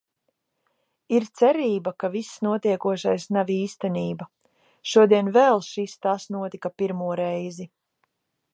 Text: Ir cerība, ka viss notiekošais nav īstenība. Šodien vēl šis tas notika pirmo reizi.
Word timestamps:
Ir 1.17 1.25
cerība, 1.41 1.91
ka 2.03 2.09
viss 2.15 2.31
notiekošais 2.47 3.27
nav 3.37 3.51
īstenība. 3.57 4.29
Šodien 4.93 5.29
vēl 5.39 5.63
šis 5.69 5.97
tas 6.07 6.29
notika 6.37 6.73
pirmo 6.83 7.11
reizi. 7.25 7.69